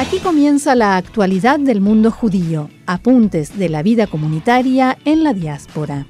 Aquí 0.00 0.18
comienza 0.18 0.74
la 0.74 0.96
actualidad 0.96 1.60
del 1.60 1.82
mundo 1.82 2.10
judío, 2.10 2.70
apuntes 2.86 3.58
de 3.58 3.68
la 3.68 3.82
vida 3.82 4.06
comunitaria 4.06 4.96
en 5.04 5.22
la 5.22 5.34
diáspora. 5.34 6.06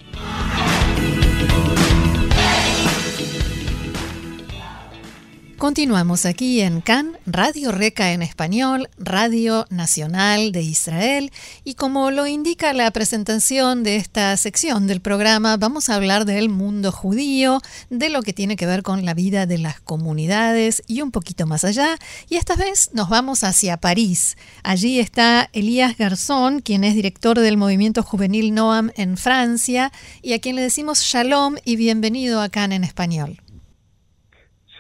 Continuamos 5.60 6.24
aquí 6.24 6.62
en 6.62 6.80
CAN, 6.80 7.18
Radio 7.26 7.70
Reca 7.70 8.12
en 8.12 8.22
español, 8.22 8.88
Radio 8.96 9.66
Nacional 9.68 10.52
de 10.52 10.62
Israel, 10.62 11.30
y 11.64 11.74
como 11.74 12.10
lo 12.10 12.26
indica 12.26 12.72
la 12.72 12.90
presentación 12.92 13.82
de 13.82 13.96
esta 13.96 14.34
sección 14.38 14.86
del 14.86 15.02
programa, 15.02 15.58
vamos 15.58 15.90
a 15.90 15.96
hablar 15.96 16.24
del 16.24 16.48
mundo 16.48 16.92
judío, 16.92 17.60
de 17.90 18.08
lo 18.08 18.22
que 18.22 18.32
tiene 18.32 18.56
que 18.56 18.64
ver 18.64 18.82
con 18.82 19.04
la 19.04 19.12
vida 19.12 19.44
de 19.44 19.58
las 19.58 19.82
comunidades 19.82 20.82
y 20.86 21.02
un 21.02 21.10
poquito 21.10 21.46
más 21.46 21.62
allá, 21.64 21.98
y 22.30 22.36
esta 22.36 22.56
vez 22.56 22.88
nos 22.94 23.10
vamos 23.10 23.44
hacia 23.44 23.76
París. 23.76 24.38
Allí 24.62 24.98
está 24.98 25.50
Elías 25.52 25.98
Garzón, 25.98 26.62
quien 26.62 26.84
es 26.84 26.94
director 26.94 27.38
del 27.38 27.58
movimiento 27.58 28.02
juvenil 28.02 28.54
Noam 28.54 28.92
en 28.96 29.18
Francia, 29.18 29.92
y 30.22 30.32
a 30.32 30.38
quien 30.38 30.56
le 30.56 30.62
decimos 30.62 31.00
shalom 31.00 31.56
y 31.66 31.76
bienvenido 31.76 32.40
a 32.40 32.48
CAN 32.48 32.72
en 32.72 32.82
español. 32.82 33.42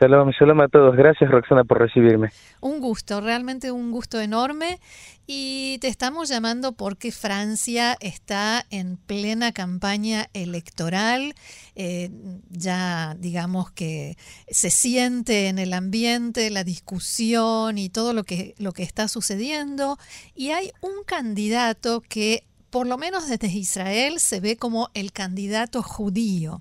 Shalom, 0.00 0.30
shalom 0.30 0.58
a 0.62 0.68
todos. 0.68 0.96
Gracias 0.96 1.30
Roxana 1.30 1.64
por 1.64 1.78
recibirme. 1.78 2.30
Un 2.62 2.80
gusto, 2.80 3.20
realmente 3.20 3.70
un 3.70 3.90
gusto 3.90 4.18
enorme. 4.18 4.80
Y 5.26 5.76
te 5.82 5.88
estamos 5.88 6.30
llamando 6.30 6.72
porque 6.72 7.12
Francia 7.12 7.98
está 8.00 8.64
en 8.70 8.96
plena 8.96 9.52
campaña 9.52 10.28
electoral. 10.32 11.34
Eh, 11.76 12.08
ya 12.48 13.14
digamos 13.18 13.72
que 13.72 14.16
se 14.48 14.70
siente 14.70 15.48
en 15.48 15.58
el 15.58 15.74
ambiente 15.74 16.48
la 16.48 16.64
discusión 16.64 17.76
y 17.76 17.90
todo 17.90 18.14
lo 18.14 18.24
que, 18.24 18.54
lo 18.56 18.72
que 18.72 18.84
está 18.84 19.06
sucediendo. 19.06 19.98
Y 20.34 20.52
hay 20.52 20.72
un 20.80 21.04
candidato 21.04 22.00
que, 22.00 22.44
por 22.70 22.86
lo 22.86 22.96
menos 22.96 23.28
desde 23.28 23.48
Israel, 23.48 24.18
se 24.18 24.40
ve 24.40 24.56
como 24.56 24.88
el 24.94 25.12
candidato 25.12 25.82
judío. 25.82 26.58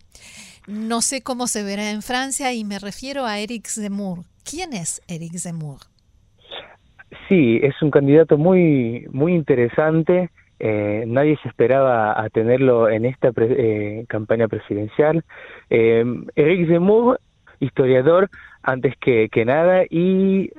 No 0.69 1.01
sé 1.01 1.23
cómo 1.23 1.47
se 1.47 1.63
verá 1.63 1.89
en 1.89 2.03
Francia 2.03 2.53
y 2.53 2.63
me 2.63 2.77
refiero 2.77 3.25
a 3.25 3.39
Eric 3.39 3.65
Zemmour. 3.65 4.19
¿Quién 4.47 4.73
es 4.73 5.01
Eric 5.07 5.35
Zemmour? 5.35 5.79
Sí, 7.27 7.59
es 7.63 7.73
un 7.81 7.89
candidato 7.89 8.37
muy, 8.37 9.07
muy 9.11 9.33
interesante. 9.33 10.29
Eh, 10.59 11.05
nadie 11.07 11.39
se 11.41 11.49
esperaba 11.49 12.21
a 12.21 12.29
tenerlo 12.29 12.87
en 12.87 13.05
esta 13.05 13.31
eh, 13.35 14.05
campaña 14.07 14.47
presidencial. 14.47 15.23
Eh, 15.71 16.05
Eric 16.35 16.67
Zemmour, 16.67 17.19
historiador 17.59 18.29
antes 18.61 18.95
que, 18.97 19.27
que 19.31 19.45
nada, 19.45 19.85
y 19.89 20.51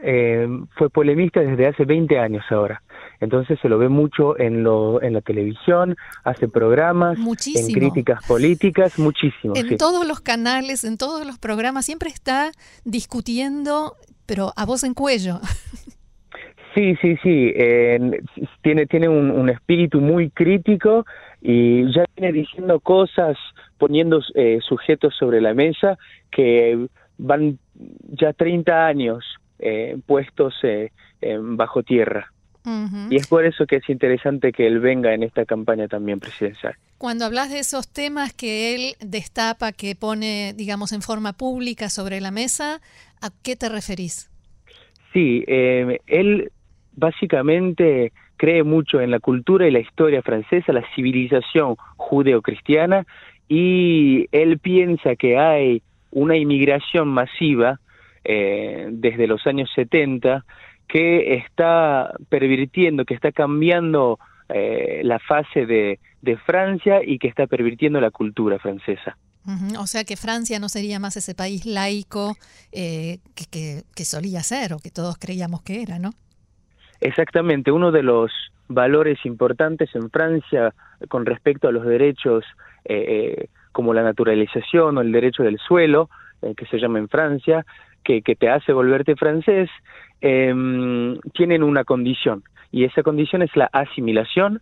fue 0.77 0.91
polemista 0.91 1.39
desde 1.39 1.69
hace 1.69 1.85
20 1.85 2.19
años 2.19 2.45
ahora 2.51 2.83
entonces 3.21 3.59
se 3.61 3.69
lo 3.69 3.79
ve 3.79 3.89
mucho 3.89 4.39
en, 4.39 4.63
lo, 4.63 5.03
en 5.03 5.13
la 5.13 5.21
televisión, 5.21 5.97
hace 6.25 6.49
programas, 6.49 7.19
en 7.19 7.73
críticas 7.73 8.27
políticas, 8.27 8.99
muchísimo. 8.99 9.55
En 9.55 9.77
todos 9.77 10.07
los 10.07 10.21
canales, 10.21 10.85
en 10.85 10.97
todos 10.97 11.27
los 11.27 11.39
programas, 11.39 11.87
siempre 11.87 12.11
está 12.11 12.53
discutiendo, 12.85 13.97
pero 14.27 14.53
a 14.57 14.65
voz 14.65 14.85
en 14.85 14.95
cuello. 14.95 15.41
Sí, 16.75 16.95
sí, 17.03 17.17
sí. 17.23 17.53
tiene 18.63 18.87
tiene 18.87 19.09
un, 19.09 19.49
espíritu 19.49 20.01
muy 20.01 20.31
crítico 20.31 21.05
y 21.41 21.93
ya 21.93 22.05
viene 22.17 22.33
diciendo 22.33 22.79
cosas, 22.81 23.37
poniendo 23.79 24.21
eh, 24.35 24.61
sujetos 24.63 25.15
sobre 25.19 25.41
la 25.41 25.55
mesa 25.55 25.99
que 26.31 26.87
van 27.19 27.59
ya 28.13 28.33
30 28.33 28.87
años 28.87 29.25
eh, 29.59 29.97
puestos 30.07 30.55
eh, 30.63 30.91
bajo 31.41 31.83
tierra. 31.83 32.33
Y 32.65 33.17
es 33.17 33.27
por 33.27 33.45
eso 33.45 33.67
que 33.67 33.77
es 33.77 33.89
interesante 33.89 34.53
que 34.53 34.67
él 34.67 34.81
venga 34.81 35.15
en 35.15 35.23
esta 35.23 35.45
campaña 35.45 35.89
también 35.89 36.21
presidencial. 36.21 36.75
Cuando 36.99 37.25
hablas 37.25 37.51
de 37.51 37.59
esos 37.59 37.89
temas 37.91 38.35
que 38.35 38.75
él 38.75 38.95
destapa, 39.01 39.73
que 39.73 39.95
pone, 39.95 40.53
digamos, 40.55 40.93
en 40.93 41.01
forma 41.01 41.33
pública 41.33 41.89
sobre 41.89 42.21
la 42.21 42.31
mesa, 42.31 42.81
¿a 43.23 43.31
qué 43.43 43.57
te 43.57 43.69
referís? 43.69 44.31
Sí, 45.13 45.43
eh, 45.47 46.01
él 46.07 46.53
básicamente 46.93 48.13
cree 48.37 48.63
mucho 48.63 49.01
en 49.01 49.11
la 49.11 49.21
cultura 49.21 49.67
y 49.67 49.71
la 49.71 49.81
historia 49.81 50.23
francesa, 50.23 50.73
la 50.73 50.85
civilización 50.95 51.77
judeocristiana, 51.97 53.07
y 53.49 54.29
él 54.33 54.59
piensa 54.59 55.17
que 55.17 55.39
hay 55.39 55.83
una 56.11 56.37
inmigración 56.37 57.09
masiva 57.09 57.81
eh, 58.25 58.89
desde 58.93 59.27
los 59.27 59.47
años 59.47 59.71
70 59.75 60.45
que 60.91 61.37
está 61.37 62.13
pervirtiendo, 62.29 63.05
que 63.05 63.15
está 63.15 63.31
cambiando 63.31 64.19
eh, 64.49 65.03
la 65.05 65.19
fase 65.21 65.65
de, 65.67 65.99
Francia 66.45 67.01
y 67.03 67.19
que 67.19 67.29
está 67.29 67.47
pervirtiendo 67.47 68.01
la 68.01 68.11
cultura 68.11 68.59
francesa. 68.59 69.17
O 69.79 69.87
sea 69.87 70.05
que 70.05 70.17
Francia 70.17 70.59
no 70.59 70.69
sería 70.69 70.99
más 70.99 71.17
ese 71.17 71.35
país 71.35 71.65
laico 71.65 72.37
eh, 72.73 73.19
que, 73.35 73.83
que, 73.97 74.05
solía 74.05 74.43
ser 74.43 74.75
o 74.75 74.79
que 74.79 74.91
todos 74.91 75.17
creíamos 75.17 75.63
que 75.63 75.83
era, 75.83 75.99
¿no? 75.99 76.11
Exactamente, 77.01 77.73
uno 77.73 77.91
de 77.91 78.03
los 78.03 78.31
valores 78.69 79.25
importantes 79.25 79.89
en 79.95 80.11
Francia 80.11 80.75
con 81.09 81.25
respecto 81.25 81.69
a 81.69 81.73
los 81.73 81.87
derechos 81.87 82.45
eh, 82.85 83.49
como 83.73 83.95
la 83.95 84.03
naturalización 84.03 84.99
o 84.99 85.01
el 85.01 85.11
derecho 85.11 85.43
del 85.43 85.59
suelo, 85.59 86.11
que 86.57 86.67
se 86.67 86.79
llama 86.79 86.99
en 86.99 87.09
Francia, 87.09 87.65
que, 88.05 88.23
que 88.23 88.37
te 88.37 88.49
hace 88.49 88.73
volverte 88.73 89.17
francés, 89.17 89.69
eh, 90.21 90.55
tienen 91.35 91.63
una 91.63 91.85
condición 91.85 92.43
y 92.73 92.85
esa 92.85 93.03
condición 93.03 93.43
es 93.43 93.55
la 93.57 93.69
asimilación. 93.73 94.61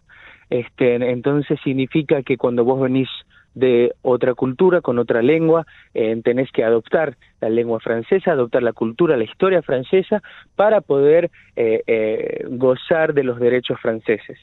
Este, 0.50 0.94
entonces 0.94 1.58
significa 1.62 2.22
que 2.22 2.38
cuando 2.38 2.64
vos 2.64 2.80
venís 2.80 3.08
de 3.54 3.92
otra 4.02 4.34
cultura, 4.34 4.80
con 4.80 4.98
otra 4.98 5.20
lengua, 5.20 5.66
eh, 5.92 6.20
tenés 6.22 6.50
que 6.52 6.64
adoptar 6.64 7.16
la 7.40 7.50
lengua 7.50 7.80
francesa, 7.80 8.32
adoptar 8.32 8.62
la 8.62 8.72
cultura, 8.72 9.16
la 9.16 9.24
historia 9.24 9.62
francesa, 9.62 10.22
para 10.54 10.80
poder 10.80 11.30
eh, 11.56 11.82
eh, 11.86 12.44
gozar 12.48 13.14
de 13.14 13.24
los 13.24 13.40
derechos 13.40 13.78
franceses. 13.80 14.38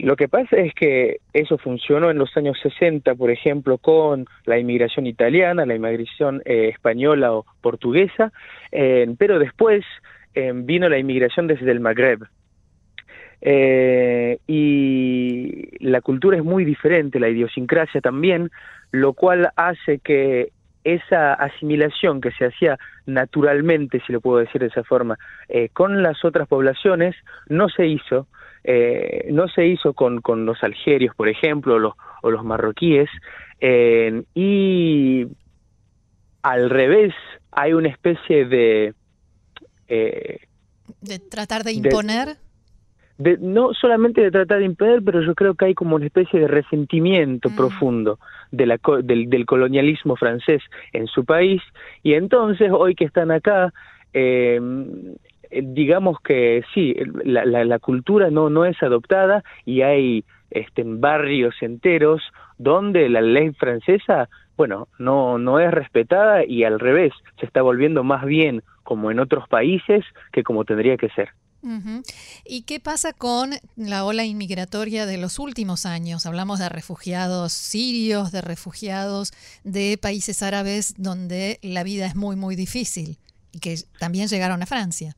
Lo 0.00 0.16
que 0.16 0.28
pasa 0.28 0.56
es 0.56 0.74
que 0.74 1.20
eso 1.32 1.56
funcionó 1.56 2.10
en 2.10 2.18
los 2.18 2.36
años 2.36 2.58
60, 2.62 3.14
por 3.14 3.30
ejemplo, 3.30 3.78
con 3.78 4.26
la 4.44 4.58
inmigración 4.58 5.06
italiana, 5.06 5.64
la 5.64 5.76
inmigración 5.76 6.42
española 6.44 7.32
o 7.32 7.46
portuguesa, 7.62 8.30
pero 8.70 9.38
después 9.38 9.86
eh, 10.36 10.52
vino 10.54 10.88
la 10.88 10.98
inmigración 10.98 11.48
desde 11.48 11.70
el 11.70 11.80
Magreb. 11.80 12.20
y 14.46 15.84
la 15.84 16.00
cultura 16.00 16.36
es 16.36 16.44
muy 16.44 16.64
diferente, 16.64 17.18
la 17.18 17.28
idiosincrasia 17.28 18.00
también, 18.00 18.50
lo 18.92 19.12
cual 19.12 19.50
hace 19.56 19.98
que 19.98 20.52
esa 20.84 21.34
asimilación 21.34 22.20
que 22.20 22.30
se 22.30 22.46
hacía 22.46 22.78
naturalmente, 23.06 24.00
si 24.06 24.12
lo 24.12 24.20
puedo 24.20 24.38
decir 24.38 24.60
de 24.60 24.68
esa 24.68 24.84
forma, 24.84 25.18
con 25.72 26.02
las 26.02 26.24
otras 26.24 26.46
poblaciones, 26.46 27.16
no 27.48 27.68
se 27.68 27.86
hizo 27.86 28.28
eh, 28.68 29.28
no 29.30 29.46
se 29.46 29.64
hizo 29.64 29.94
con, 29.94 30.20
con 30.20 30.44
los 30.44 30.60
algerios, 30.64 31.14
por 31.14 31.28
ejemplo, 31.28 31.78
los, 31.78 31.94
o 32.22 32.32
los 32.32 32.44
marroquíes, 32.44 33.08
eh, 33.60 34.24
y 34.34 35.24
al 36.42 36.68
revés 36.68 37.14
hay 37.52 37.74
una 37.74 37.88
especie 37.88 38.44
de... 38.44 38.92
Eh, 39.88 40.38
de 41.00 41.18
tratar 41.18 41.64
de 41.64 41.72
imponer. 41.72 42.36
De, 43.18 43.38
no 43.38 43.72
solamente 43.72 44.20
de 44.20 44.30
tratar 44.30 44.58
de 44.58 44.66
imponer, 44.66 45.02
pero 45.02 45.22
yo 45.22 45.34
creo 45.34 45.54
que 45.54 45.66
hay 45.66 45.74
como 45.74 45.96
una 45.96 46.06
especie 46.06 46.38
de 46.38 46.48
resentimiento 46.48 47.48
mm. 47.48 47.56
profundo 47.56 48.18
de 48.50 48.66
la, 48.66 48.78
del, 49.02 49.30
del, 49.30 49.46
colonialismo 49.46 50.16
francés 50.16 50.62
en 50.92 51.06
su 51.06 51.24
país 51.24 51.62
y 52.02 52.12
entonces 52.12 52.70
hoy 52.70 52.94
que 52.94 53.06
están 53.06 53.30
acá 53.30 53.72
eh, 54.12 54.60
digamos 55.50 56.20
que 56.20 56.62
sí, 56.74 56.94
la, 57.24 57.44
la, 57.44 57.78
cultura 57.78 58.30
no, 58.30 58.50
no 58.50 58.64
es 58.64 58.80
adoptada 58.82 59.42
y 59.64 59.82
hay 59.82 60.24
este, 60.50 60.82
barrios 60.84 61.54
enteros 61.60 62.22
donde 62.58 63.08
la 63.08 63.20
ley 63.20 63.52
francesa, 63.52 64.28
bueno, 64.56 64.88
no, 64.98 65.38
no 65.38 65.60
es 65.60 65.70
respetada 65.70 66.44
y 66.44 66.64
al 66.64 66.80
revés, 66.80 67.12
se 67.38 67.46
está 67.46 67.62
volviendo 67.62 68.04
más 68.04 68.24
bien 68.24 68.62
como 68.82 69.10
en 69.10 69.20
otros 69.20 69.48
países 69.48 70.04
que 70.32 70.42
como 70.42 70.64
tendría 70.64 70.96
que 70.96 71.10
ser. 71.10 71.30
¿Y 72.44 72.62
qué 72.62 72.78
pasa 72.78 73.12
con 73.12 73.50
la 73.74 74.04
ola 74.04 74.24
inmigratoria 74.24 75.04
de 75.04 75.18
los 75.18 75.40
últimos 75.40 75.84
años? 75.84 76.24
Hablamos 76.24 76.60
de 76.60 76.68
refugiados 76.68 77.52
sirios, 77.52 78.30
de 78.30 78.40
refugiados 78.40 79.32
de 79.64 79.98
países 80.00 80.44
árabes 80.44 80.94
donde 80.96 81.58
la 81.62 81.82
vida 81.82 82.06
es 82.06 82.14
muy, 82.14 82.36
muy 82.36 82.54
difícil 82.54 83.18
y 83.50 83.58
que 83.58 83.76
también 83.98 84.28
llegaron 84.28 84.62
a 84.62 84.66
Francia. 84.66 85.16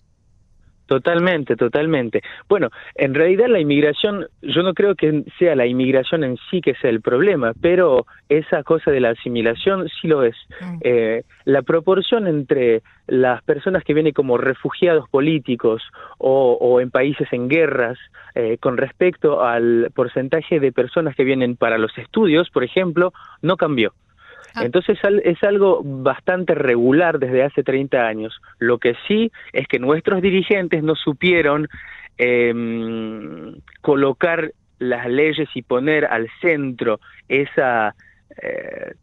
Totalmente, 0.88 1.54
totalmente. 1.54 2.22
Bueno, 2.48 2.70
en 2.94 3.12
realidad 3.12 3.48
la 3.48 3.60
inmigración, 3.60 4.26
yo 4.40 4.62
no 4.62 4.72
creo 4.72 4.94
que 4.94 5.22
sea 5.38 5.54
la 5.54 5.66
inmigración 5.66 6.24
en 6.24 6.38
sí 6.50 6.62
que 6.62 6.74
sea 6.76 6.88
el 6.88 7.02
problema, 7.02 7.52
pero 7.60 8.06
esa 8.30 8.62
cosa 8.62 8.90
de 8.90 9.00
la 9.00 9.10
asimilación 9.10 9.86
sí 10.00 10.08
lo 10.08 10.22
es. 10.22 10.34
Mm. 10.62 10.78
Eh, 10.80 11.24
la 11.44 11.60
proporción 11.60 12.26
entre 12.26 12.80
las 13.06 13.42
personas 13.42 13.84
que 13.84 13.92
vienen 13.92 14.14
como 14.14 14.38
refugiados 14.38 15.06
políticos 15.10 15.82
o, 16.16 16.80
en 16.80 16.90
países 16.90 17.28
en 17.32 17.48
guerras 17.48 17.98
eh, 18.34 18.56
con 18.58 18.78
respecto 18.78 19.42
al 19.44 19.90
porcentaje 19.94 20.58
de 20.58 20.72
personas 20.72 21.14
que 21.14 21.24
vienen 21.24 21.56
para 21.56 21.76
los 21.76 21.96
estudios, 21.98 22.48
por 22.48 22.64
ejemplo, 22.64 23.12
no 23.42 23.58
cambió. 23.58 23.92
Ah. 24.54 24.64
Entonces 24.64 24.98
es 25.24 25.42
algo 25.42 25.82
bastante 25.82 26.54
regular 26.54 27.18
desde 27.18 27.42
hace 27.42 27.62
30 27.62 28.06
años. 28.06 28.40
Lo 28.58 28.78
que 28.78 28.94
sí 29.06 29.30
es 29.52 29.66
que 29.68 29.78
nuestros 29.78 30.22
dirigentes 30.22 30.82
no 30.82 30.94
supieron 30.94 31.68
em, 32.16 33.56
colocar 33.80 34.52
las 34.78 35.08
leyes 35.08 35.48
y 35.54 35.62
poner 35.62 36.04
al 36.04 36.28
centro 36.40 37.00
esa 37.28 37.94
eh, 38.42 38.94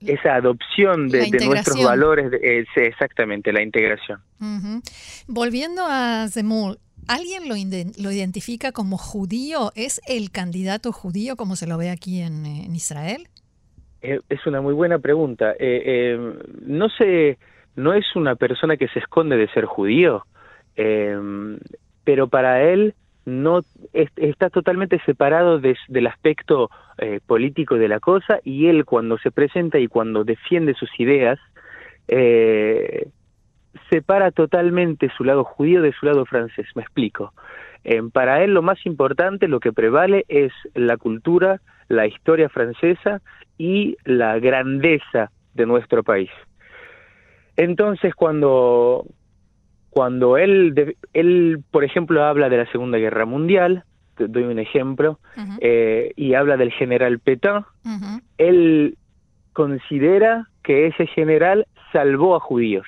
esa 0.00 0.34
adopción 0.34 1.08
de, 1.08 1.30
nuestros 1.44 1.82
valores, 1.82 2.30
de, 2.30 2.66
exactamente, 2.76 3.52
la 3.52 3.62
integración. 3.62 4.20
Volviendo 5.26 5.86
a 5.86 6.28
Zemmour, 6.28 6.78
¿alguien 7.06 7.48
lo, 7.48 7.54
lo, 8.02 8.12
identifica 8.12 8.72
como 8.72 8.98
judío? 8.98 9.72
¿Es 9.74 10.00
el 10.06 10.30
candidato 10.30 10.92
judío 10.92 11.36
como 11.36 11.56
se 11.56 11.66
lo 11.66 11.76
ve 11.76 11.90
aquí 11.90 12.20
en 12.20 12.74
Israel? 12.74 13.28
Eh, 14.02 14.20
es 14.28 14.46
una 14.46 14.60
muy 14.60 14.74
buena 14.74 14.98
pregunta. 14.98 15.52
Eh, 15.52 15.82
eh, 15.84 16.32
no 16.64 16.88
sé, 16.88 17.38
no 17.76 17.92
es 17.92 18.04
una 18.16 18.34
persona 18.36 18.76
que 18.76 18.88
se 18.88 18.98
esconde 18.98 19.36
de 19.36 19.48
ser 19.48 19.64
judío, 19.64 20.24
pero 22.04 22.28
para 22.28 22.62
él 22.62 22.94
no 23.26 23.60
está 23.92 24.48
totalmente 24.48 24.98
separado 25.04 25.58
del 25.58 26.06
aspecto 26.06 26.70
político 27.26 27.76
de 27.76 27.88
la 27.88 28.00
cosa 28.00 28.40
y 28.44 28.68
él 28.68 28.86
cuando 28.86 29.18
se 29.18 29.30
presenta 29.30 29.78
y 29.78 29.88
cuando 29.88 30.24
defiende 30.24 30.72
sus 30.72 30.88
ideas 30.98 31.38
separa 33.90 34.30
totalmente 34.30 35.10
su 35.18 35.24
lado 35.24 35.44
judío 35.44 35.82
de 35.82 35.92
su 35.92 36.06
lado 36.06 36.24
francés. 36.24 36.66
Me 36.74 36.82
explico. 36.82 37.34
para 38.14 38.42
él 38.42 38.54
lo 38.54 38.62
más 38.62 38.86
importante, 38.86 39.48
lo 39.48 39.60
que 39.60 39.72
prevale 39.74 40.24
es 40.28 40.52
la 40.72 40.96
cultura, 40.96 41.60
la 41.90 42.06
historia 42.06 42.48
francesa 42.48 43.20
y 43.58 43.96
la 44.04 44.38
grandeza 44.38 45.30
de 45.54 45.66
nuestro 45.66 46.02
país. 46.02 46.30
Entonces, 47.56 48.14
cuando, 48.14 49.04
cuando 49.90 50.38
él, 50.38 50.96
él, 51.12 51.58
por 51.70 51.84
ejemplo, 51.84 52.24
habla 52.24 52.48
de 52.48 52.58
la 52.58 52.70
Segunda 52.70 52.96
Guerra 52.96 53.26
Mundial, 53.26 53.82
te 54.16 54.28
doy 54.28 54.44
un 54.44 54.60
ejemplo, 54.60 55.18
eh, 55.60 56.12
y 56.14 56.34
habla 56.34 56.56
del 56.56 56.70
general 56.70 57.18
Pétain, 57.18 57.64
él 58.38 58.96
considera 59.52 60.46
que 60.62 60.86
ese 60.86 61.06
general 61.08 61.66
salvó 61.92 62.36
a 62.36 62.40
judíos 62.40 62.86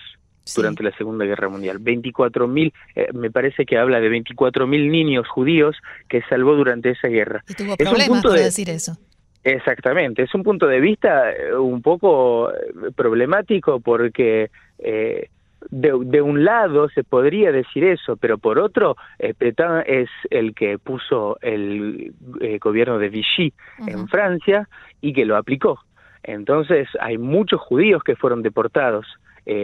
durante 0.56 0.82
la 0.82 0.90
Segunda 0.96 1.24
Guerra 1.24 1.48
Mundial. 1.48 1.78
24 1.78 2.48
mil, 2.48 2.72
eh, 2.94 3.08
me 3.12 3.30
parece 3.30 3.64
que 3.64 3.78
habla 3.78 4.00
de 4.00 4.08
24 4.08 4.66
mil 4.66 4.90
niños 4.90 5.28
judíos 5.28 5.76
que 6.08 6.22
salvó 6.28 6.54
durante 6.54 6.90
esa 6.90 7.08
guerra. 7.08 7.44
Y 7.48 7.54
tuvo 7.54 7.76
problemas 7.76 8.22
por 8.22 8.32
decir 8.32 8.70
eso. 8.70 8.96
Exactamente, 9.44 10.22
es 10.22 10.32
un 10.36 10.44
punto 10.44 10.68
de 10.68 10.80
vista 10.80 11.32
eh, 11.32 11.56
un 11.56 11.82
poco 11.82 12.52
eh, 12.52 12.54
problemático 12.94 13.80
porque 13.80 14.50
eh, 14.78 15.28
de, 15.70 16.22
un 16.22 16.44
lado 16.44 16.88
se 16.90 17.04
podría 17.04 17.52
decir 17.52 17.84
eso, 17.84 18.16
pero 18.16 18.38
por 18.38 18.58
otro, 18.58 18.96
eh, 19.18 19.34
Pétain 19.34 19.82
es 19.86 20.08
el 20.30 20.54
que 20.54 20.78
puso 20.78 21.38
el 21.40 22.14
gobierno 22.60 22.98
de 22.98 23.08
Vichy 23.08 23.52
en 23.86 24.08
Francia 24.08 24.68
y 25.00 25.12
que 25.12 25.24
lo 25.24 25.36
aplicó. 25.36 25.80
Entonces 26.22 26.88
hay 27.00 27.18
muchos 27.18 27.60
judíos 27.60 28.02
que 28.04 28.16
fueron 28.16 28.42
deportados 28.42 29.06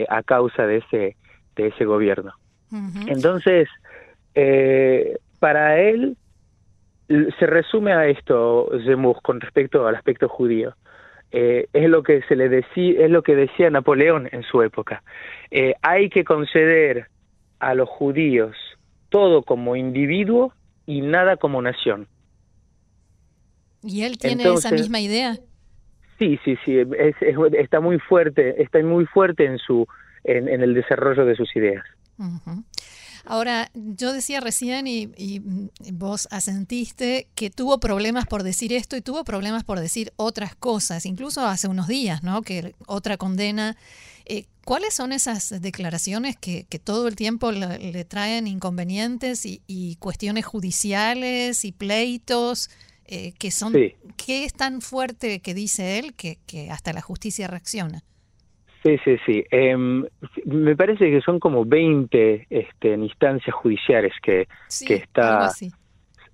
a 0.09 0.23
causa 0.23 0.67
de 0.67 0.79
ese, 0.79 1.17
de 1.57 1.67
ese 1.69 1.85
gobierno. 1.85 2.33
Entonces, 3.07 3.69
para 5.39 5.81
él 5.81 6.17
se 7.09 7.47
resume 7.47 7.93
a 7.93 8.07
esto, 8.07 8.69
Zemmour, 8.85 9.23
con 9.23 9.41
respecto 9.41 9.87
al 9.87 9.97
aspecto 9.97 10.29
judío. 10.29 10.75
Eh, 11.31 11.69
es 11.73 11.89
lo 11.89 12.03
que 12.03 12.23
se 12.23 12.37
le 12.37 12.49
decía, 12.49 13.05
es 13.05 13.11
lo 13.11 13.23
que 13.23 13.35
decía 13.35 13.71
Napoleón 13.71 14.29
en 14.33 14.43
su 14.45 14.63
época. 14.63 15.03
Eh, 15.51 15.75
hay 15.83 16.09
que 16.09 16.25
conceder 16.25 17.09
a 17.59 17.75
los 17.75 17.89
judíos 17.89 18.57
todo 19.11 19.43
como 19.43 19.77
individuo 19.77 20.53
y 20.87 21.01
nada 21.03 21.37
como 21.37 21.61
nación. 21.61 22.07
¿Y 23.83 24.03
él 24.03 24.19
tiene 24.19 24.43
esa 24.53 24.71
misma 24.71 25.01
idea? 25.01 25.39
Sí, 26.19 26.39
sí, 26.45 26.57
sí, 26.65 26.79
está 27.53 27.81
muy 27.81 27.99
fuerte, 27.99 28.61
está 28.61 28.83
muy 28.83 29.07
fuerte 29.07 29.45
en 29.45 29.59
su, 29.59 29.87
en, 30.25 30.49
el 30.49 30.75
desarrollo 30.75 31.25
de 31.25 31.37
sus 31.37 31.55
ideas. 31.55 31.85
Ahora, 33.25 33.71
yo 33.75 34.13
decía 34.13 34.41
recién 34.41 34.87
y, 34.87 35.41
vos 35.93 36.29
asentiste 36.31 37.29
que 37.35 37.51
tuvo 37.51 37.79
problemas 37.79 38.27
por 38.27 38.43
decir 38.43 38.73
esto 38.73 38.97
y 38.97 39.01
tuvo 39.01 39.23
problemas 39.23 39.65
por 39.65 39.81
decir 39.81 40.13
otras 40.17 40.57
cosas, 40.57 41.07
incluso 41.07 41.47
hace 41.47 41.69
unos 41.69 41.89
días, 41.89 42.23
¿no? 42.23 42.43
Que 42.43 42.75
otra 42.87 43.17
condena. 43.17 43.77
Eh, 44.25 44.47
¿Cuáles 44.65 44.95
son 44.95 45.13
esas 45.13 45.61
declaraciones 45.63 46.37
que, 46.37 46.65
todo 46.83 47.07
el 47.07 47.17
tiempo 47.17 47.53
le, 47.53 48.05
traen 48.05 48.47
inconvenientes 48.47 49.45
y, 49.45 49.97
cuestiones 50.01 50.47
judiciales 50.47 51.65
y 51.65 51.73
pleitos? 51.73 52.71
Eh, 53.11 53.33
que 53.39 53.51
son, 53.51 53.73
¿Qué 53.73 54.45
es 54.45 54.53
tan 54.53 54.83
fuerte 54.83 55.41
que 55.41 55.55
dice 55.55 55.99
él 55.99 56.15
que 56.15 56.37
hasta 56.71 56.93
la 56.93 57.01
justicia 57.01 57.49
reacciona? 57.49 58.03
Sí, 58.83 58.97
sí, 59.05 59.17
sí. 59.27 59.45
Em, 59.51 60.05
me 60.45 60.77
parece 60.77 61.11
que 61.11 61.21
son 61.23 61.41
como 61.41 61.65
20 61.65 62.47
este, 62.49 62.95
instancias 62.95 63.55
judiciales 63.55 64.13
que, 64.23 64.47
que 64.87 64.95
está... 64.95 65.39
Algo 65.39 65.45
así. 65.45 65.73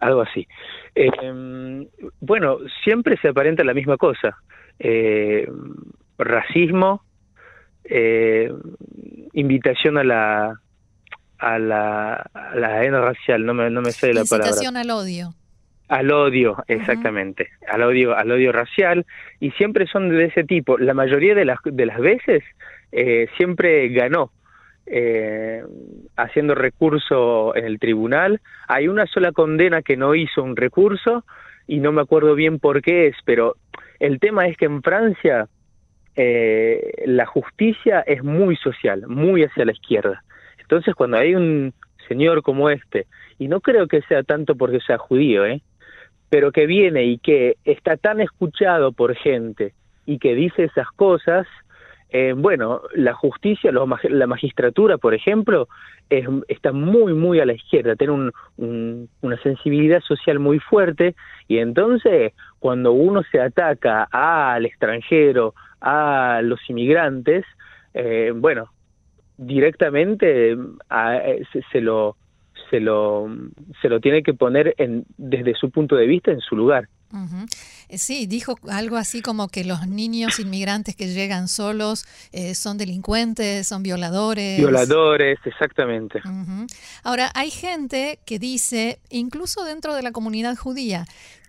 Algo 0.00 0.20
así. 0.22 0.46
Em, 0.94 1.86
bueno, 2.20 2.58
siempre 2.82 3.16
se 3.20 3.28
aparenta 3.28 3.64
la 3.64 3.72
misma 3.72 3.96
cosa. 3.96 4.36
Eh, 4.78 5.48
racismo, 6.18 7.02
invitación 9.32 9.98
a 9.98 10.04
la 10.04 10.60
a 11.38 11.58
la, 11.58 12.14
a 12.32 12.54
la 12.54 13.00
racial, 13.00 13.44
no 13.44 13.52
me, 13.52 13.68
no 13.68 13.82
me 13.82 13.92
sé 13.92 14.14
la 14.14 14.24
palabra. 14.24 14.48
Incitación 14.48 14.76
al 14.76 14.90
odio. 14.90 15.34
Al 15.88 16.10
odio, 16.10 16.56
exactamente, 16.66 17.48
al 17.68 17.82
odio, 17.82 18.16
al 18.16 18.30
odio 18.30 18.52
racial, 18.52 19.04
y 19.38 19.50
siempre 19.52 19.86
son 19.86 20.08
de 20.08 20.24
ese 20.24 20.44
tipo. 20.44 20.78
La 20.78 20.94
mayoría 20.94 21.34
de 21.34 21.44
las, 21.44 21.58
de 21.62 21.86
las 21.86 21.98
veces 21.98 22.42
eh, 22.90 23.28
siempre 23.36 23.88
ganó, 23.90 24.30
eh, 24.86 25.62
haciendo 26.16 26.54
recurso 26.54 27.54
en 27.54 27.66
el 27.66 27.78
tribunal. 27.78 28.40
Hay 28.66 28.88
una 28.88 29.06
sola 29.06 29.32
condena 29.32 29.82
que 29.82 29.96
no 29.96 30.14
hizo 30.14 30.42
un 30.42 30.56
recurso, 30.56 31.24
y 31.66 31.80
no 31.80 31.92
me 31.92 32.02
acuerdo 32.02 32.34
bien 32.34 32.58
por 32.58 32.82
qué 32.82 33.08
es, 33.08 33.16
pero 33.24 33.56
el 34.00 34.20
tema 34.20 34.46
es 34.46 34.56
que 34.56 34.66
en 34.66 34.82
Francia 34.82 35.48
eh, 36.16 37.02
la 37.06 37.26
justicia 37.26 38.00
es 38.00 38.22
muy 38.22 38.56
social, 38.56 39.06
muy 39.06 39.44
hacia 39.44 39.64
la 39.64 39.72
izquierda. 39.72 40.22
Entonces 40.58 40.94
cuando 40.94 41.18
hay 41.18 41.34
un 41.34 41.72
señor 42.08 42.42
como 42.42 42.70
este, 42.70 43.06
y 43.38 43.48
no 43.48 43.60
creo 43.60 43.86
que 43.88 44.02
sea 44.02 44.22
tanto 44.22 44.54
porque 44.54 44.80
sea 44.80 44.98
judío, 44.98 45.44
¿eh? 45.46 45.62
Pero 46.34 46.50
que 46.50 46.66
viene 46.66 47.04
y 47.04 47.18
que 47.18 47.58
está 47.64 47.96
tan 47.96 48.20
escuchado 48.20 48.90
por 48.90 49.14
gente 49.14 49.72
y 50.04 50.18
que 50.18 50.34
dice 50.34 50.64
esas 50.64 50.88
cosas, 50.96 51.46
eh, 52.10 52.34
bueno, 52.36 52.80
la 52.92 53.14
justicia, 53.14 53.70
la 53.70 54.26
magistratura, 54.26 54.98
por 54.98 55.14
ejemplo, 55.14 55.68
está 56.10 56.72
muy, 56.72 57.14
muy 57.14 57.38
a 57.38 57.46
la 57.46 57.52
izquierda, 57.52 57.94
tiene 57.94 58.32
una 58.56 59.42
sensibilidad 59.44 60.00
social 60.00 60.40
muy 60.40 60.58
fuerte 60.58 61.14
y 61.46 61.58
entonces 61.58 62.32
cuando 62.58 62.90
uno 62.90 63.22
se 63.30 63.40
ataca 63.40 64.08
al 64.10 64.66
extranjero, 64.66 65.54
a 65.80 66.40
los 66.42 66.58
inmigrantes, 66.68 67.44
eh, 67.94 68.32
bueno, 68.34 68.70
directamente 69.36 70.50
eh, 70.50 71.42
se, 71.70 71.80
lo 71.80 72.16
se 72.70 72.80
lo, 72.80 73.28
se 73.80 73.88
lo 73.88 74.00
tiene 74.00 74.22
que 74.22 74.34
poner 74.34 74.74
en, 74.78 75.04
desde 75.16 75.54
su 75.54 75.70
punto 75.70 75.96
de 75.96 76.06
vista 76.06 76.30
en 76.30 76.40
su 76.40 76.56
lugar. 76.56 76.88
Eh, 77.88 77.98
sí, 77.98 78.26
dijo 78.26 78.56
algo 78.68 78.96
así 78.96 79.22
como 79.22 79.48
que 79.48 79.64
los 79.64 79.86
niños 79.86 80.40
inmigrantes 80.40 80.96
que 80.96 81.06
llegan 81.06 81.46
solos 81.46 82.06
eh, 82.32 82.54
son 82.54 82.76
delincuentes, 82.76 83.68
son 83.68 83.82
violadores. 83.82 84.58
Violadores, 84.58 85.38
exactamente. 85.44 86.20
Ahora, 87.04 87.30
hay 87.34 87.50
gente 87.50 88.18
que 88.26 88.38
dice, 88.38 88.98
incluso 89.10 89.64
dentro 89.64 89.94
de 89.94 90.02
la 90.02 90.10
comunidad 90.10 90.56
judía, 90.56 91.04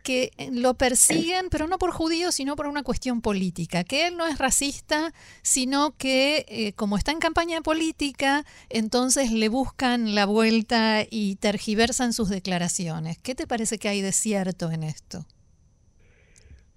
que 0.05 0.29
eh, 0.37 0.49
lo 0.53 0.75
persiguen, 0.75 1.47
pero 1.49 1.67
no 1.67 1.77
por 1.77 1.91
judíos, 1.91 2.35
sino 2.35 2.55
por 2.55 2.67
una 2.67 2.83
cuestión 2.83 3.21
política, 3.21 3.83
que 3.83 4.07
él 4.07 4.15
no 4.15 4.27
es 4.27 4.37
racista, 4.37 5.11
sino 5.41 5.95
que 5.97 6.45
eh, 6.47 6.73
como 6.73 6.95
está 6.95 7.11
en 7.11 7.19
campaña 7.19 7.61
política, 7.61 8.43
entonces 8.69 9.31
le 9.31 9.49
buscan 9.49 10.13
la 10.13 10.25
vuelta 10.25 11.01
y 11.09 11.37
tergiversan 11.37 12.13
sus 12.13 12.29
declaraciones. 12.29 13.17
¿Qué 13.17 13.33
te 13.33 13.47
parece 13.47 13.79
que 13.79 13.89
hay 13.89 14.01
de 14.01 14.11
cierto 14.11 14.71
en 14.71 14.83
esto? 14.83 15.25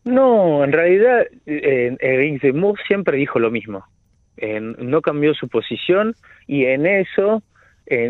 No, 0.05 0.65
en 0.65 0.73
realidad 0.73 1.27
eh, 1.45 2.39
siempre 2.89 3.19
dijo 3.19 3.39
lo 3.39 3.51
mismo. 3.51 3.85
no 4.41 5.03
cambió 5.03 5.35
su 5.35 5.49
posición 5.49 6.15
y 6.47 6.65
en 6.65 6.87
eso 6.87 7.43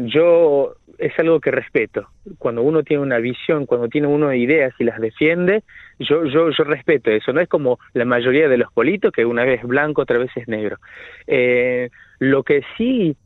yo 0.06 0.74
es 0.98 1.16
algo 1.18 1.40
que 1.40 1.50
respeto. 1.50 2.08
Cuando 2.38 2.62
uno 2.62 2.82
tiene 2.82 3.02
una 3.02 3.18
visión, 3.18 3.66
cuando 3.66 3.88
tiene 3.88 4.08
uno 4.08 4.34
ideas 4.34 4.74
y 4.78 4.84
las 4.84 5.00
defiende, 5.00 5.62
yo, 6.00 6.24
yo, 6.24 6.50
yo 6.50 6.64
respeto 6.64 7.10
eso. 7.10 7.32
No 7.32 7.40
es 7.40 7.48
como 7.48 7.78
la 7.94 8.04
mayoría 8.04 8.48
de 8.48 8.58
los 8.58 8.72
politos, 8.72 9.12
que 9.12 9.24
una 9.24 9.44
vez 9.44 9.60
es 9.60 9.68
blanco, 9.68 10.02
otra 10.02 10.18
vez 10.18 10.30
es 10.36 10.48
negro. 10.48 10.78
Eh, 11.26 11.90
lo 12.18 12.42
que 12.42 12.62
sí, 12.76 13.16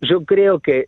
yo 0.00 0.24
creo 0.24 0.58
que 0.58 0.86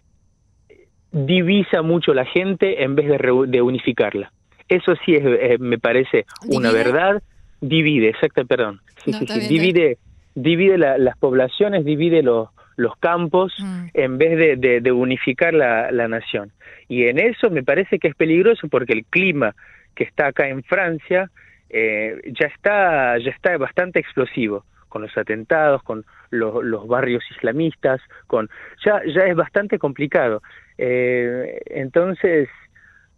divisa 1.12 1.82
mucho 1.82 2.14
la 2.14 2.24
gente 2.24 2.82
en 2.82 2.96
vez 2.96 3.08
de, 3.08 3.18
de 3.46 3.62
unificarla. 3.62 4.32
Eso 4.68 4.94
sí 5.04 5.14
es, 5.14 5.22
eh, 5.24 5.56
me 5.60 5.78
parece 5.78 6.24
una 6.48 6.72
verdad. 6.72 7.22
Divide, 7.60 8.08
exacto, 8.08 8.44
perdón. 8.44 8.80
Sí, 9.04 9.12
sí, 9.12 9.26
sí. 9.26 9.48
Divide, 9.48 9.98
divide 10.34 10.78
las 10.78 11.16
poblaciones, 11.18 11.84
divide 11.84 12.22
los 12.22 12.48
los 12.82 12.96
campos 12.96 13.54
mm. 13.58 13.86
en 13.94 14.18
vez 14.18 14.60
de, 14.60 14.92
unificar 14.92 15.54
la, 15.54 16.08
nación. 16.08 16.52
Y 16.88 17.04
en 17.04 17.18
eso 17.18 17.50
me 17.50 17.62
parece 17.62 17.98
que 17.98 18.08
es 18.08 18.14
peligroso 18.14 18.68
porque 18.68 18.92
el 18.92 19.04
clima 19.04 19.54
que 19.94 20.04
está 20.04 20.28
acá 20.28 20.48
en 20.48 20.62
Francia 20.62 21.30
eh, 21.70 22.20
ya 22.38 22.46
está 22.46 23.18
ya 23.18 23.30
está 23.30 23.56
bastante 23.56 23.98
explosivo 23.98 24.64
con 24.88 25.02
los 25.02 25.16
atentados, 25.16 25.82
con 25.82 26.04
los, 26.30 26.86
barrios 26.86 27.24
islamistas, 27.30 28.00
con 28.26 28.50
ya 28.84 29.00
ya 29.06 29.22
es 29.22 29.34
bastante 29.34 29.78
complicado. 29.78 30.42
Eh, 30.76 31.62
entonces 31.66 32.48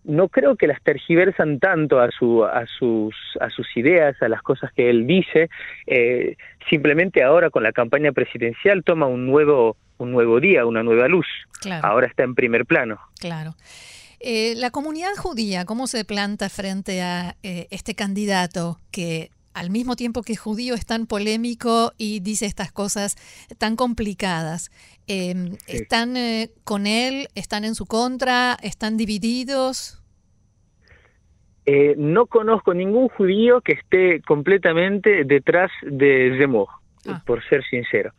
no 0.05 0.29
creo 0.29 0.57
que 0.57 0.67
las 0.67 0.83
tergiversan 0.83 1.59
tanto 1.59 2.01
a, 2.01 2.11
su, 2.11 2.45
a, 2.45 2.65
sus, 2.79 3.15
a 3.41 3.51
sus 3.51 3.67
ideas, 3.77 4.21
a 4.23 4.29
las 4.29 4.43
cosas 4.43 4.73
que 4.73 4.91
él 4.91 5.07
dice. 5.07 5.49
Eh, 5.87 6.37
simplemente 6.69 7.23
ahora 7.23 7.51
con 7.51 7.63
la 7.63 7.73
campaña 7.73 8.13
presidencial 8.13 8.85
toma 8.85 9.07
un 9.07 9.27
nuevo, 9.27 9.77
un 9.99 10.13
nuevo 10.13 10.41
día, 10.41 10.67
una 10.67 10.83
nueva 10.83 11.09
luz. 11.09 11.27
Ahora 11.83 12.07
está 12.07 12.23
en 12.23 12.35
primer 12.35 12.67
plano. 12.67 13.01
Claro. 13.19 13.55
Eh, 14.21 14.55
la 14.57 14.71
comunidad 14.71 15.15
judía, 15.17 15.65
¿cómo 15.65 15.87
se 15.87 16.05
planta 16.05 16.49
frente 16.49 17.03
a 17.03 17.37
eh, 17.43 17.67
este 17.71 17.95
candidato 17.95 18.79
que 18.91 19.31
al 19.55 19.71
mismo 19.71 19.97
tiempo 19.97 20.23
que 20.23 20.37
judío 20.37 20.75
es 20.75 20.85
tan 20.85 21.07
polémico 21.07 21.93
y 21.97 22.21
dice 22.21 22.47
estas 22.47 22.73
cosas 22.73 23.17
tan 23.59 23.77
complicadas. 23.77 24.71
Em, 25.07 25.57
¿Están 25.67 26.17
eh, 26.17 26.51
con 26.65 26.87
él? 26.87 27.29
¿Están 27.35 27.65
en 27.65 27.75
su 27.75 27.87
contra? 27.87 28.57
¿Están 28.63 28.97
divididos? 28.97 30.03
Eh, 31.67 31.95
no 31.97 32.27
conozco 32.27 32.75
ningún 32.75 33.09
judío 33.09 33.61
que 33.63 33.73
esté 33.73 34.21
completamente 34.23 35.25
detrás 35.25 35.71
de 35.83 36.37
Zemmour, 36.39 36.69
ah. 37.09 37.23
por 37.25 37.43
ser 37.49 37.65
sincero. 37.65 38.13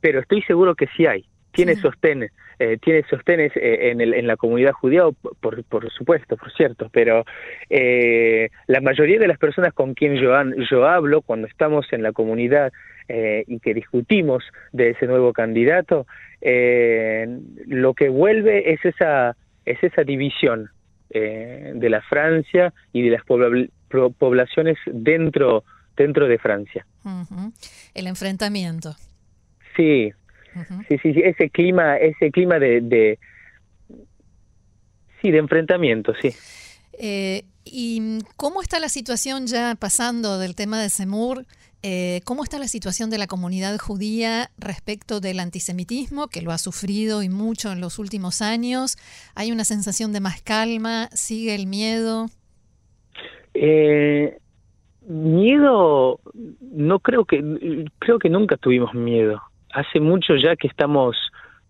Pero 0.00 0.20
estoy 0.20 0.42
seguro 0.42 0.74
que 0.74 0.88
sí 0.96 1.06
hay. 1.06 1.24
Tiene 1.64 1.74
sostén 1.74 2.30
eh, 2.60 2.76
tiene 2.82 3.04
sostenes 3.08 3.52
eh, 3.56 3.90
en, 3.90 4.00
el, 4.00 4.14
en 4.14 4.26
la 4.26 4.36
comunidad 4.36 4.72
judía, 4.72 5.02
por, 5.40 5.62
por 5.64 5.92
supuesto, 5.92 6.36
por 6.36 6.52
cierto, 6.52 6.88
pero 6.92 7.24
eh, 7.70 8.50
la 8.66 8.80
mayoría 8.80 9.20
de 9.20 9.28
las 9.28 9.38
personas 9.38 9.72
con 9.72 9.94
quien 9.94 10.16
yo, 10.16 10.32
yo 10.68 10.86
hablo 10.86 11.22
cuando 11.22 11.46
estamos 11.46 11.86
en 11.92 12.02
la 12.02 12.12
comunidad 12.12 12.72
y 13.10 13.58
que 13.60 13.72
discutimos 13.72 14.44
de 14.72 14.90
ese 14.90 15.06
nuevo 15.06 15.32
candidato, 15.32 16.06
lo 16.42 17.94
que 17.94 18.10
vuelve 18.10 18.74
es 18.74 18.84
esa, 18.84 19.34
es 19.64 19.82
esa 19.82 20.04
división 20.04 20.68
de 21.08 21.88
la 21.88 22.02
Francia 22.02 22.74
y 22.92 23.08
de 23.08 23.16
las 23.16 23.24
poblaciones 23.24 24.76
dentro, 24.84 25.64
dentro 25.96 26.28
de 26.28 26.36
Francia. 26.36 26.84
El 27.94 28.08
enfrentamiento. 28.08 28.94
Sí, 29.74 30.12
Sí, 30.88 30.98
sí, 31.02 31.14
sí, 31.14 31.20
ese 31.24 31.50
clima, 31.50 31.96
ese 31.96 32.30
clima 32.30 32.58
de, 32.58 32.80
de 32.80 33.18
sí, 35.22 35.30
de 35.30 35.38
enfrentamiento, 35.38 36.12
sí. 36.20 36.34
Eh, 36.98 37.44
¿Y 37.64 38.20
cómo 38.36 38.62
está 38.62 38.80
la 38.80 38.88
situación 38.88 39.46
ya 39.46 39.74
pasando 39.78 40.38
del 40.38 40.54
tema 40.54 40.80
de 40.80 40.88
Semur? 40.88 41.44
Eh, 41.82 42.22
¿Cómo 42.24 42.42
está 42.42 42.58
la 42.58 42.66
situación 42.66 43.08
de 43.08 43.18
la 43.18 43.28
comunidad 43.28 43.78
judía 43.78 44.50
respecto 44.58 45.20
del 45.20 45.38
antisemitismo, 45.38 46.26
que 46.26 46.42
lo 46.42 46.50
ha 46.50 46.58
sufrido 46.58 47.22
y 47.22 47.28
mucho 47.28 47.70
en 47.70 47.80
los 47.80 47.98
últimos 47.98 48.42
años? 48.42 48.96
¿Hay 49.34 49.52
una 49.52 49.64
sensación 49.64 50.12
de 50.12 50.20
más 50.20 50.42
calma? 50.42 51.08
¿Sigue 51.12 51.54
el 51.54 51.66
miedo? 51.66 52.26
Eh, 53.54 54.38
miedo, 55.06 56.20
no 56.60 56.98
creo 56.98 57.24
que, 57.24 57.84
creo 58.00 58.18
que 58.18 58.28
nunca 58.28 58.56
tuvimos 58.56 58.92
miedo 58.94 59.40
hace 59.72 60.00
mucho 60.00 60.36
ya 60.36 60.56
que 60.56 60.68
estamos 60.68 61.16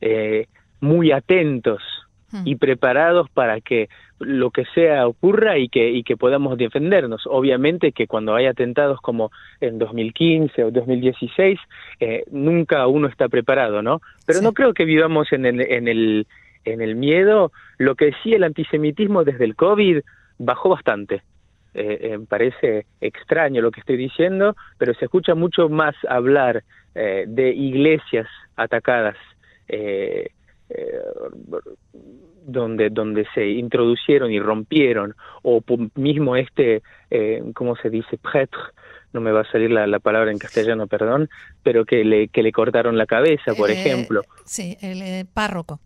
eh, 0.00 0.46
muy 0.80 1.12
atentos 1.12 1.82
hmm. 2.30 2.42
y 2.44 2.56
preparados 2.56 3.28
para 3.30 3.60
que 3.60 3.88
lo 4.20 4.50
que 4.50 4.64
sea 4.74 5.06
ocurra 5.06 5.58
y 5.58 5.68
que, 5.68 5.90
y 5.90 6.02
que 6.02 6.16
podamos 6.16 6.58
defendernos. 6.58 7.22
Obviamente 7.26 7.92
que 7.92 8.06
cuando 8.06 8.34
hay 8.34 8.46
atentados 8.46 9.00
como 9.00 9.30
en 9.60 9.78
2015 9.78 10.64
o 10.64 10.70
2016, 10.70 11.58
eh, 12.00 12.24
nunca 12.30 12.86
uno 12.86 13.08
está 13.08 13.28
preparado, 13.28 13.82
¿no? 13.82 14.00
Pero 14.26 14.40
no 14.42 14.52
creo 14.52 14.74
que 14.74 14.84
vivamos 14.84 15.32
en 15.32 15.46
el, 15.46 15.60
en, 15.60 15.88
el, 15.88 16.26
en 16.64 16.80
el 16.80 16.96
miedo. 16.96 17.52
Lo 17.78 17.94
que 17.94 18.12
sí, 18.22 18.34
el 18.34 18.44
antisemitismo 18.44 19.24
desde 19.24 19.44
el 19.44 19.54
COVID 19.54 20.00
bajó 20.38 20.68
bastante. 20.68 21.22
Eh, 21.74 21.98
eh, 22.00 22.18
parece 22.26 22.86
extraño 23.00 23.60
lo 23.60 23.70
que 23.70 23.80
estoy 23.80 23.96
diciendo, 23.96 24.56
pero 24.78 24.94
se 24.94 25.04
escucha 25.04 25.34
mucho 25.34 25.68
más 25.68 25.94
hablar 26.08 26.64
eh, 26.94 27.24
de 27.28 27.50
iglesias 27.50 28.26
atacadas 28.56 29.16
eh, 29.68 30.30
eh, 30.70 31.00
donde 32.46 32.88
donde 32.90 33.26
se 33.34 33.46
introducieron 33.46 34.32
y 34.32 34.40
rompieron 34.40 35.14
o 35.42 35.62
mismo 35.94 36.36
este 36.36 36.82
eh, 37.10 37.42
cómo 37.54 37.76
se 37.76 37.90
dice 37.90 38.16
prêtre 38.16 38.58
no 39.12 39.20
me 39.20 39.32
va 39.32 39.42
a 39.42 39.52
salir 39.52 39.70
la, 39.70 39.86
la, 39.86 39.98
palabra 39.98 40.30
en 40.30 40.38
castellano 40.38 40.86
perdón 40.86 41.28
pero 41.62 41.84
que 41.84 42.04
le 42.04 42.28
que 42.28 42.42
le 42.42 42.52
cortaron 42.52 42.96
la 42.96 43.06
cabeza 43.06 43.54
por 43.54 43.70
ejemplo. 43.70 44.22
sí 44.44 44.76
el 44.80 45.26
párroco 45.26 45.80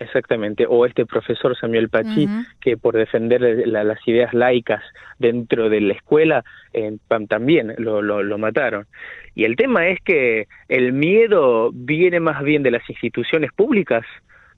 Exactamente, 0.00 0.64
o 0.66 0.86
este 0.86 1.04
profesor 1.04 1.54
Samuel 1.58 1.90
Pachi, 1.90 2.26
que 2.58 2.78
por 2.78 2.96
defender 2.96 3.42
las 3.68 4.08
ideas 4.08 4.32
laicas 4.32 4.82
dentro 5.18 5.68
de 5.68 5.82
la 5.82 5.92
escuela, 5.92 6.42
eh, 6.72 6.96
también 7.28 7.74
lo, 7.76 8.00
lo, 8.00 8.38
mataron. 8.38 8.86
Y 9.34 9.44
el 9.44 9.56
tema 9.56 9.88
es 9.88 9.98
que 10.02 10.48
el 10.68 10.94
miedo 10.94 11.70
viene 11.74 12.18
más 12.18 12.42
bien 12.42 12.62
de 12.62 12.70
las 12.70 12.88
instituciones 12.88 13.52
públicas 13.52 14.06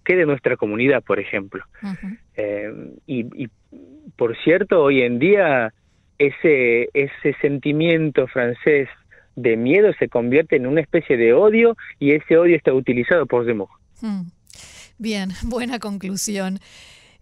que 0.05 0.15
de 0.15 0.27
nuestra 0.27 0.57
comunidad, 0.57 1.03
por 1.03 1.19
ejemplo. 1.19 1.65
Eh, 2.37 2.73
y, 3.09 3.45
y, 3.45 3.49
por 4.15 4.37
cierto, 4.45 4.81
hoy 4.81 5.03
en 5.03 5.19
día 5.19 5.73
ese, 6.19 6.89
ese 6.95 7.35
sentimiento 7.41 8.29
francés 8.29 8.89
de 9.35 9.57
miedo 9.57 9.93
se 9.99 10.09
convierte 10.09 10.55
en 10.55 10.69
una 10.69 10.83
especie 10.83 11.17
de 11.17 11.33
odio 11.33 11.77
y 11.99 12.13
ese 12.13 12.37
odio 12.39 12.55
está 12.55 12.73
utilizado 12.73 13.27
por 13.27 13.45
Zemmour. 13.45 13.71
Bien, 15.03 15.33
buena 15.43 15.81
conclusión. 15.81 16.61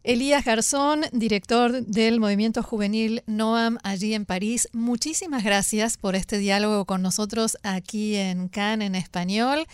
Elías 0.05 0.45
Garzón, 0.45 1.01
director 1.13 1.73
del 1.73 2.21
movimiento 2.21 2.63
juvenil 2.63 3.23
NOAM 3.27 3.79
allí 3.83 4.13
en 4.13 4.27
París, 4.27 4.69
muchísimas 4.73 5.45
gracias 5.45 5.97
por 5.97 6.15
este 6.15 6.37
diálogo 6.37 6.85
con 6.85 7.01
nosotros 7.01 7.57
aquí 7.63 8.17
en 8.17 8.49
Cannes 8.49 8.89
en 8.89 8.95
español 8.95 9.65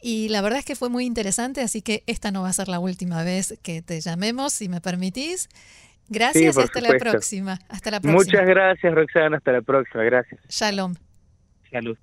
y 0.00 0.28
la 0.28 0.42
verdad 0.42 0.60
es 0.60 0.64
que 0.64 0.76
fue 0.76 0.90
muy 0.90 1.06
interesante, 1.06 1.60
así 1.60 1.82
que 1.82 2.04
esta 2.06 2.30
no 2.30 2.42
va 2.42 2.50
a 2.50 2.52
ser 2.52 2.68
la 2.68 2.78
última 2.78 3.24
vez 3.24 3.58
que 3.64 3.82
te 3.82 4.00
llamemos, 4.00 4.52
si 4.52 4.68
me 4.68 4.80
permitís. 4.80 5.48
Gracias 6.08 6.56
y 6.56 6.60
hasta 6.60 6.80
la 6.80 6.98
próxima. 6.98 7.58
Hasta 7.68 7.90
la 7.90 8.00
próxima. 8.00 8.24
Muchas 8.24 8.46
gracias, 8.46 8.94
Roxana. 8.94 9.38
Hasta 9.38 9.50
la 9.50 9.62
próxima. 9.62 10.04
Gracias. 10.04 10.40
Shalom. 10.48 10.94
Salud. 11.72 11.98